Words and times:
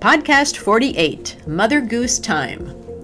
Podcast 0.00 0.58
48 0.58 1.38
Mother 1.48 1.80
Goose 1.80 2.20
Time 2.20 2.60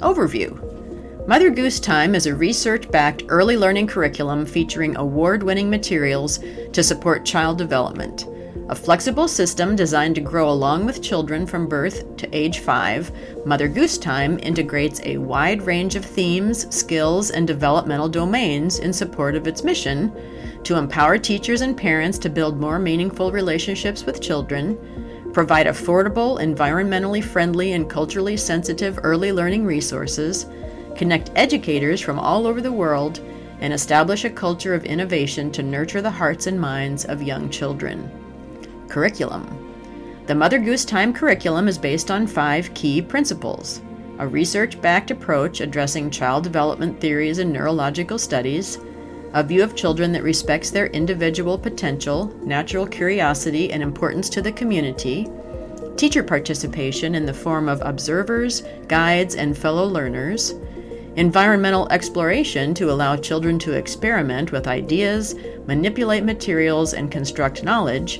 Overview 0.00 1.28
Mother 1.28 1.50
Goose 1.50 1.78
Time 1.80 2.14
is 2.14 2.24
a 2.24 2.34
research 2.34 2.90
backed 2.90 3.24
early 3.28 3.58
learning 3.58 3.88
curriculum 3.88 4.46
featuring 4.46 4.96
award 4.96 5.42
winning 5.42 5.68
materials 5.68 6.40
to 6.72 6.82
support 6.82 7.26
child 7.26 7.58
development. 7.58 8.26
A 8.70 8.74
flexible 8.74 9.28
system 9.28 9.76
designed 9.76 10.14
to 10.14 10.22
grow 10.22 10.48
along 10.48 10.86
with 10.86 11.02
children 11.02 11.44
from 11.44 11.68
birth 11.68 12.16
to 12.16 12.34
age 12.34 12.60
5, 12.60 13.44
Mother 13.44 13.68
Goose 13.68 13.98
Time 13.98 14.38
integrates 14.42 15.02
a 15.04 15.18
wide 15.18 15.60
range 15.60 15.94
of 15.94 16.06
themes, 16.06 16.74
skills, 16.74 17.30
and 17.30 17.46
developmental 17.46 18.08
domains 18.08 18.78
in 18.78 18.94
support 18.94 19.34
of 19.34 19.46
its 19.46 19.62
mission 19.62 20.10
to 20.64 20.76
empower 20.76 21.18
teachers 21.18 21.60
and 21.60 21.76
parents 21.76 22.16
to 22.16 22.30
build 22.30 22.58
more 22.58 22.78
meaningful 22.78 23.30
relationships 23.30 24.06
with 24.06 24.22
children 24.22 24.78
provide 25.38 25.66
affordable, 25.66 26.40
environmentally 26.40 27.22
friendly, 27.22 27.74
and 27.74 27.88
culturally 27.88 28.36
sensitive 28.36 28.98
early 29.04 29.30
learning 29.30 29.64
resources, 29.64 30.46
connect 30.96 31.30
educators 31.36 32.00
from 32.00 32.18
all 32.18 32.44
over 32.44 32.60
the 32.60 32.72
world, 32.72 33.20
and 33.60 33.72
establish 33.72 34.24
a 34.24 34.30
culture 34.30 34.74
of 34.74 34.84
innovation 34.84 35.52
to 35.52 35.62
nurture 35.62 36.02
the 36.02 36.10
hearts 36.10 36.48
and 36.48 36.60
minds 36.60 37.04
of 37.04 37.22
young 37.22 37.48
children. 37.50 38.10
Curriculum 38.88 39.46
The 40.26 40.34
Mother 40.34 40.58
Goose 40.58 40.84
Time 40.84 41.12
curriculum 41.12 41.68
is 41.68 41.78
based 41.78 42.10
on 42.10 42.26
five 42.26 42.74
key 42.74 43.00
principles 43.00 43.80
a 44.18 44.26
research 44.26 44.80
backed 44.80 45.12
approach 45.12 45.60
addressing 45.60 46.10
child 46.10 46.42
development 46.42 47.00
theories 47.00 47.38
and 47.38 47.52
neurological 47.52 48.18
studies 48.18 48.78
a 49.34 49.42
view 49.42 49.62
of 49.62 49.76
children 49.76 50.12
that 50.12 50.22
respects 50.22 50.70
their 50.70 50.86
individual 50.88 51.58
potential, 51.58 52.34
natural 52.44 52.86
curiosity, 52.86 53.72
and 53.72 53.82
importance 53.82 54.28
to 54.30 54.42
the 54.42 54.52
community, 54.52 55.28
teacher 55.96 56.22
participation 56.22 57.14
in 57.14 57.26
the 57.26 57.34
form 57.34 57.68
of 57.68 57.82
observers, 57.82 58.62
guides, 58.86 59.34
and 59.34 59.58
fellow 59.58 59.84
learners, 59.84 60.54
environmental 61.16 61.88
exploration 61.90 62.72
to 62.72 62.90
allow 62.90 63.16
children 63.16 63.58
to 63.58 63.72
experiment 63.72 64.52
with 64.52 64.68
ideas, 64.68 65.34
manipulate 65.66 66.22
materials, 66.24 66.94
and 66.94 67.10
construct 67.10 67.64
knowledge, 67.64 68.18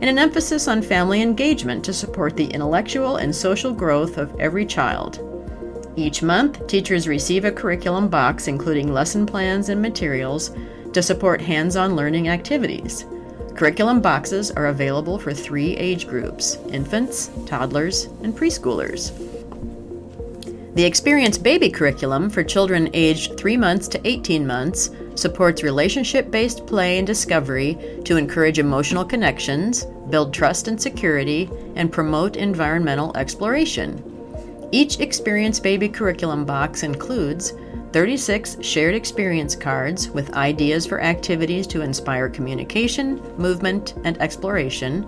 and 0.00 0.04
an 0.04 0.18
emphasis 0.18 0.68
on 0.68 0.82
family 0.82 1.22
engagement 1.22 1.82
to 1.82 1.92
support 1.92 2.36
the 2.36 2.46
intellectual 2.46 3.16
and 3.16 3.34
social 3.34 3.72
growth 3.72 4.18
of 4.18 4.38
every 4.38 4.66
child. 4.66 5.33
Each 5.96 6.22
month, 6.22 6.66
teachers 6.66 7.06
receive 7.06 7.44
a 7.44 7.52
curriculum 7.52 8.08
box 8.08 8.48
including 8.48 8.92
lesson 8.92 9.26
plans 9.26 9.68
and 9.68 9.80
materials 9.80 10.50
to 10.92 11.02
support 11.02 11.40
hands 11.40 11.76
on 11.76 11.94
learning 11.94 12.28
activities. 12.28 13.04
Curriculum 13.54 14.00
boxes 14.00 14.50
are 14.50 14.66
available 14.66 15.18
for 15.18 15.32
three 15.32 15.76
age 15.76 16.08
groups 16.08 16.56
infants, 16.70 17.30
toddlers, 17.46 18.06
and 18.22 18.36
preschoolers. 18.36 19.12
The 20.74 20.84
Experience 20.84 21.38
Baby 21.38 21.70
curriculum 21.70 22.28
for 22.28 22.42
children 22.42 22.90
aged 22.94 23.36
3 23.36 23.56
months 23.56 23.86
to 23.88 24.00
18 24.04 24.44
months 24.44 24.90
supports 25.14 25.62
relationship 25.62 26.32
based 26.32 26.66
play 26.66 26.98
and 26.98 27.06
discovery 27.06 27.78
to 28.04 28.16
encourage 28.16 28.58
emotional 28.58 29.04
connections, 29.04 29.84
build 30.10 30.34
trust 30.34 30.66
and 30.66 30.80
security, 30.80 31.48
and 31.76 31.92
promote 31.92 32.34
environmental 32.34 33.16
exploration. 33.16 34.13
Each 34.74 34.98
Experience 34.98 35.60
Baby 35.60 35.88
curriculum 35.88 36.44
box 36.44 36.82
includes 36.82 37.52
36 37.92 38.56
shared 38.60 38.96
experience 38.96 39.54
cards 39.54 40.10
with 40.10 40.34
ideas 40.34 40.84
for 40.84 41.00
activities 41.00 41.68
to 41.68 41.82
inspire 41.82 42.28
communication, 42.28 43.22
movement, 43.38 43.94
and 44.02 44.20
exploration, 44.20 45.06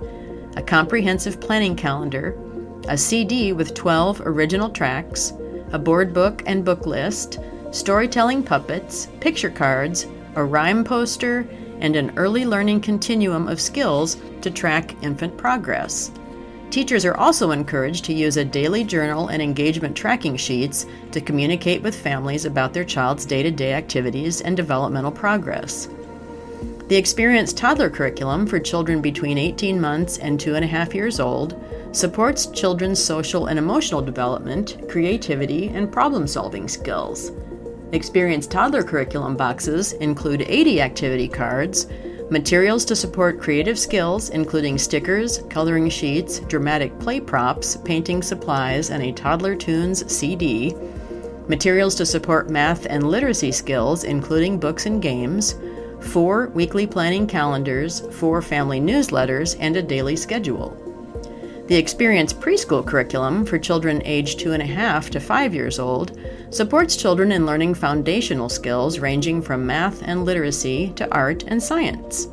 a 0.56 0.62
comprehensive 0.62 1.40
planning 1.40 1.74
calendar, 1.74 2.38
a 2.86 2.96
CD 2.96 3.52
with 3.52 3.74
12 3.74 4.20
original 4.20 4.70
tracks, 4.70 5.32
a 5.72 5.78
board 5.80 6.14
book 6.14 6.44
and 6.46 6.64
book 6.64 6.86
list, 6.86 7.40
storytelling 7.72 8.44
puppets, 8.44 9.08
picture 9.18 9.50
cards, 9.50 10.06
a 10.36 10.44
rhyme 10.44 10.84
poster, 10.84 11.40
and 11.80 11.96
an 11.96 12.16
early 12.16 12.46
learning 12.46 12.80
continuum 12.80 13.48
of 13.48 13.60
skills 13.60 14.16
to 14.42 14.48
track 14.48 14.94
infant 15.02 15.36
progress. 15.36 16.12
Teachers 16.70 17.04
are 17.04 17.16
also 17.16 17.52
encouraged 17.52 18.04
to 18.06 18.12
use 18.12 18.36
a 18.36 18.44
daily 18.44 18.84
journal 18.84 19.28
and 19.28 19.40
engagement 19.40 19.96
tracking 19.96 20.36
sheets 20.36 20.86
to 21.12 21.20
communicate 21.20 21.82
with 21.82 21.94
families 21.94 22.44
about 22.44 22.72
their 22.72 22.84
child's 22.84 23.24
day 23.24 23.42
to 23.42 23.50
day 23.50 23.72
activities 23.72 24.40
and 24.40 24.56
developmental 24.56 25.12
progress. 25.12 25.88
The 26.88 26.96
Experience 26.96 27.52
Toddler 27.52 27.90
curriculum 27.90 28.46
for 28.46 28.60
children 28.60 29.00
between 29.00 29.38
18 29.38 29.80
months 29.80 30.18
and 30.18 30.38
two 30.38 30.54
and 30.54 30.64
a 30.64 30.68
half 30.68 30.94
years 30.94 31.18
old 31.18 31.60
supports 31.92 32.46
children's 32.46 33.02
social 33.02 33.46
and 33.46 33.58
emotional 33.58 34.02
development, 34.02 34.76
creativity, 34.88 35.68
and 35.68 35.90
problem 35.90 36.26
solving 36.26 36.68
skills. 36.68 37.32
Experience 37.92 38.46
Toddler 38.46 38.82
curriculum 38.82 39.36
boxes 39.36 39.94
include 39.94 40.42
80 40.42 40.80
activity 40.80 41.28
cards 41.28 41.86
Materials 42.28 42.84
to 42.84 42.96
support 42.96 43.40
creative 43.40 43.78
skills, 43.78 44.30
including 44.30 44.78
stickers, 44.78 45.44
coloring 45.48 45.88
sheets, 45.88 46.40
dramatic 46.40 46.98
play 46.98 47.20
props, 47.20 47.76
painting 47.84 48.20
supplies, 48.20 48.90
and 48.90 49.00
a 49.00 49.12
Toddler 49.12 49.54
Tunes 49.54 50.10
CD. 50.12 50.74
Materials 51.46 51.94
to 51.94 52.04
support 52.04 52.50
math 52.50 52.84
and 52.86 53.08
literacy 53.08 53.52
skills, 53.52 54.02
including 54.02 54.58
books 54.58 54.86
and 54.86 55.00
games. 55.00 55.54
Four 56.00 56.48
weekly 56.48 56.84
planning 56.84 57.28
calendars, 57.28 58.00
four 58.16 58.42
family 58.42 58.80
newsletters, 58.80 59.54
and 59.60 59.76
a 59.76 59.82
daily 59.82 60.16
schedule. 60.16 60.85
The 61.66 61.74
Experience 61.74 62.32
Preschool 62.32 62.86
curriculum 62.86 63.44
for 63.44 63.58
children 63.58 64.00
aged 64.04 64.38
two 64.38 64.52
and 64.52 64.62
a 64.62 64.66
half 64.66 65.10
to 65.10 65.18
five 65.18 65.52
years 65.52 65.80
old 65.80 66.16
supports 66.50 66.94
children 66.96 67.32
in 67.32 67.44
learning 67.44 67.74
foundational 67.74 68.48
skills 68.48 69.00
ranging 69.00 69.42
from 69.42 69.66
math 69.66 70.00
and 70.04 70.24
literacy 70.24 70.92
to 70.94 71.12
art 71.12 71.42
and 71.48 71.60
science. 71.60 72.28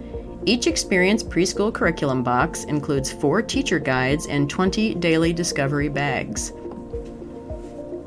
Each 0.45 0.67
Experience 0.67 1.23
Preschool 1.23 1.73
curriculum 1.73 2.21
box 2.21 2.65
includes 2.65 3.11
four 3.11 3.41
teacher 3.41 3.79
guides 3.79 4.27
and 4.27 4.47
20 4.47 4.93
daily 4.95 5.33
discovery 5.33 5.89
bags. 5.89 6.53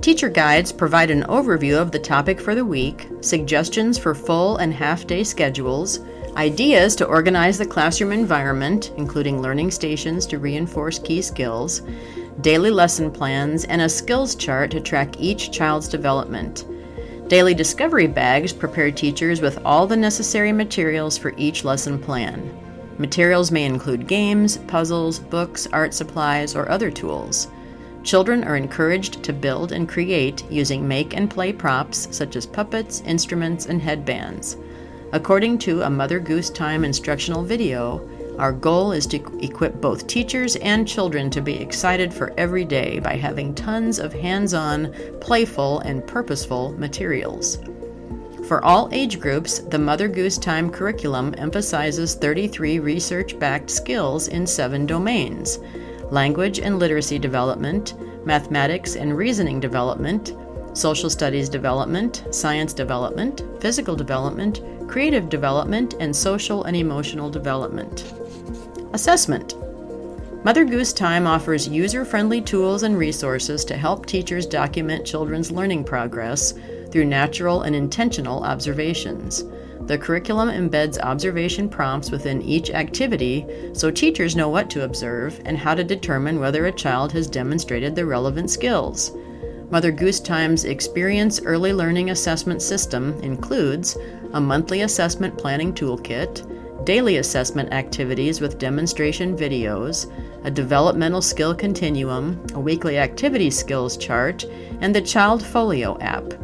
Teacher 0.03 0.29
guides 0.29 0.71
provide 0.71 1.11
an 1.11 1.25
overview 1.25 1.77
of 1.77 1.91
the 1.91 1.99
topic 1.99 2.41
for 2.41 2.55
the 2.55 2.65
week, 2.65 3.09
suggestions 3.21 3.99
for 3.99 4.15
full 4.15 4.59
and 4.59 4.73
half 4.73 5.09
day 5.09 5.25
schedules, 5.25 5.99
ideas 6.37 6.95
to 6.97 7.07
organize 7.07 7.57
the 7.57 7.67
classroom 7.67 8.13
environment, 8.13 8.93
including 8.97 9.41
learning 9.41 9.71
stations 9.71 10.27
to 10.27 10.39
reinforce 10.39 10.99
key 10.99 11.23
skills, 11.23 11.83
daily 12.43 12.71
lesson 12.71 13.11
plans, 13.11 13.65
and 13.65 13.81
a 13.81 13.89
skills 13.89 14.35
chart 14.35 14.71
to 14.71 14.81
track 14.81 15.19
each 15.19 15.51
child's 15.51 15.89
development. 15.89 16.67
Daily 17.29 17.55
discovery 17.55 18.07
bags 18.07 18.53
prepare 18.53 18.91
teachers 18.91 19.41
with 19.41 19.59
all 19.65 19.87
the 19.87 19.97
necessary 19.97 20.53
materials 20.53 21.17
for 21.17 21.33
each 21.37 21.65
lesson 21.65 21.99
plan. 21.99 22.55
Materials 22.99 23.51
may 23.51 23.65
include 23.65 24.07
games, 24.07 24.59
puzzles, 24.59 25.19
books, 25.19 25.67
art 25.73 25.93
supplies, 25.93 26.55
or 26.55 26.69
other 26.69 26.91
tools. 26.91 27.49
Children 28.05 28.45
are 28.45 28.57
encouraged 28.57 29.23
to 29.25 29.33
build 29.33 29.73
and 29.73 29.89
create 29.89 30.49
using 30.51 30.87
make 30.87 31.17
and 31.17 31.29
play 31.29 31.53
props 31.53 32.09
such 32.11 32.37
as 32.37 32.47
puppets, 32.47 33.01
instruments, 33.07 33.67
and 33.67 33.83
headbands. 33.83 34.57
According 35.17 35.57
to 35.61 35.81
a 35.81 35.89
Mother 35.89 36.21
Goose 36.21 36.51
Time 36.51 36.85
instructional 36.85 37.43
video, 37.43 38.07
our 38.39 38.53
goal 38.53 38.93
is 38.93 39.07
to 39.07 39.39
equip 39.41 39.81
both 39.81 40.07
teachers 40.07 40.57
and 40.57 40.87
children 40.87 41.31
to 41.31 41.41
be 41.41 41.55
excited 41.55 42.13
for 42.13 42.35
every 42.37 42.67
day 42.67 42.99
by 42.99 43.17
having 43.17 43.55
tons 43.55 43.99
of 43.99 44.13
hands 44.13 44.53
on, 44.53 44.95
playful, 45.23 45.79
and 45.81 46.07
purposeful 46.07 46.73
materials. 46.73 47.57
For 48.47 48.63
all 48.63 48.91
age 48.93 49.19
groups, 49.19 49.61
the 49.61 49.79
Mother 49.79 50.07
Goose 50.07 50.37
Time 50.37 50.69
curriculum 50.69 51.35
emphasizes 51.39 52.15
33 52.15 52.79
research 52.81 53.39
backed 53.39 53.71
skills 53.71 54.29
in 54.29 54.47
seven 54.47 54.85
domains 54.85 55.61
language 56.11 56.59
and 56.59 56.79
literacy 56.79 57.19
development, 57.19 57.95
mathematics 58.27 58.97
and 58.97 59.17
reasoning 59.17 59.61
development, 59.61 60.35
social 60.75 61.09
studies 61.09 61.49
development, 61.49 62.23
science 62.31 62.75
development, 62.75 63.43
physical 63.61 63.97
development, 63.97 64.61
creative 64.89 65.29
development, 65.29 65.95
and 66.01 66.15
social 66.15 66.65
and 66.65 66.77
emotional 66.77 67.31
development. 67.31 68.13
Assessment 68.93 69.55
Mother 70.45 70.65
Goose 70.65 70.93
Time 70.93 71.27
offers 71.27 71.67
user 71.67 72.05
friendly 72.05 72.41
tools 72.41 72.85
and 72.85 72.97
resources 72.97 73.65
to 73.65 73.77
help 73.77 74.07
teachers 74.07 74.47
document 74.47 75.05
children's 75.05 75.51
learning 75.51 75.83
progress 75.83 76.55
through 76.91 77.07
natural 77.07 77.63
and 77.63 77.75
intentional 77.75 78.45
observations. 78.45 79.45
The 79.87 79.99
curriculum 79.99 80.49
embeds 80.49 80.99
observation 81.01 81.69
prompts 81.69 82.11
within 82.11 82.43
each 82.43 82.71
activity 82.71 83.45
so 83.73 83.91
teachers 83.91 84.37
know 84.37 84.49
what 84.49 84.71
to 84.71 84.85
observe 84.85 85.41
and 85.45 85.59
how 85.59 85.75
to 85.75 85.85
determine 85.85 86.41
whether 86.41 86.67
a 86.67 86.73
child 86.73 87.13
has 87.13 87.27
demonstrated 87.27 87.95
the 87.95 88.07
relevant 88.07 88.51
skills. 88.51 89.13
Mother 89.71 89.91
Goose 89.91 90.21
Time's 90.21 90.65
Experience 90.65 91.41
Early 91.41 91.73
Learning 91.73 92.11
Assessment 92.11 92.63
System 92.63 93.19
includes 93.21 93.97
a 94.37 94.41
monthly 94.41 94.83
assessment 94.83 95.39
planning 95.39 95.73
toolkit, 95.73 96.85
daily 96.85 97.17
assessment 97.17 97.73
activities 97.73 98.39
with 98.39 98.59
demonstration 98.59 99.35
videos, 99.35 100.13
a 100.45 100.51
developmental 100.51 101.23
skill 101.23 101.55
continuum, 101.55 102.47
a 102.53 102.61
weekly 102.61 102.99
activity 102.99 103.49
skills 103.49 103.97
chart, 103.97 104.45
and 104.83 104.95
the 104.95 105.01
Child 105.01 105.43
Folio 105.43 105.99
app. 106.01 106.35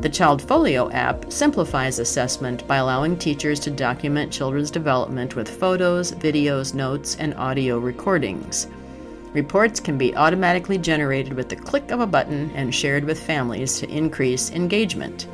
The 0.00 0.08
Child 0.08 0.42
Folio 0.42 0.90
app 0.90 1.30
simplifies 1.30 2.00
assessment 2.00 2.66
by 2.66 2.78
allowing 2.78 3.16
teachers 3.16 3.60
to 3.60 3.70
document 3.70 4.32
children's 4.32 4.72
development 4.72 5.36
with 5.36 5.60
photos, 5.60 6.10
videos, 6.10 6.74
notes, 6.74 7.16
and 7.20 7.34
audio 7.34 7.78
recordings. 7.78 8.66
Reports 9.32 9.78
can 9.78 9.96
be 9.96 10.16
automatically 10.16 10.76
generated 10.76 11.34
with 11.34 11.48
the 11.48 11.54
click 11.54 11.92
of 11.92 12.00
a 12.00 12.06
button 12.06 12.50
and 12.56 12.74
shared 12.74 13.04
with 13.04 13.22
families 13.22 13.78
to 13.78 13.88
increase 13.88 14.50
engagement. 14.50 15.28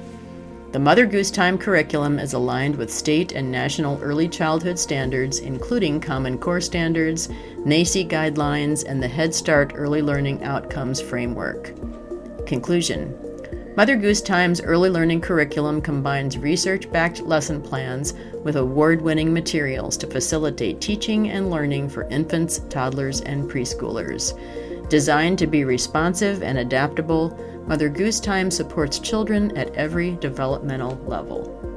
The 0.74 0.80
Mother 0.80 1.06
Goose 1.06 1.30
Time 1.30 1.56
curriculum 1.56 2.18
is 2.18 2.32
aligned 2.32 2.74
with 2.74 2.92
state 2.92 3.30
and 3.30 3.48
national 3.48 4.02
early 4.02 4.28
childhood 4.28 4.76
standards, 4.76 5.38
including 5.38 6.00
Common 6.00 6.36
Core 6.36 6.60
standards, 6.60 7.28
NAEYC 7.58 8.08
guidelines, 8.08 8.82
and 8.84 9.00
the 9.00 9.06
Head 9.06 9.32
Start 9.32 9.74
Early 9.76 10.02
Learning 10.02 10.42
Outcomes 10.42 11.00
Framework. 11.00 11.72
Conclusion 12.44 13.16
Mother 13.76 13.94
Goose 13.94 14.20
Time's 14.20 14.60
early 14.60 14.90
learning 14.90 15.20
curriculum 15.20 15.80
combines 15.80 16.38
research 16.38 16.90
backed 16.90 17.20
lesson 17.20 17.62
plans 17.62 18.12
with 18.42 18.56
award 18.56 19.00
winning 19.00 19.32
materials 19.32 19.96
to 19.98 20.08
facilitate 20.08 20.80
teaching 20.80 21.30
and 21.30 21.52
learning 21.52 21.88
for 21.88 22.08
infants, 22.10 22.58
toddlers, 22.68 23.20
and 23.20 23.48
preschoolers. 23.48 24.36
Designed 24.88 25.38
to 25.38 25.46
be 25.46 25.64
responsive 25.64 26.42
and 26.42 26.58
adaptable, 26.58 27.38
Mother 27.66 27.88
Goose 27.88 28.20
Time 28.20 28.50
supports 28.50 28.98
children 28.98 29.56
at 29.56 29.74
every 29.74 30.16
developmental 30.16 30.98
level. 31.06 31.73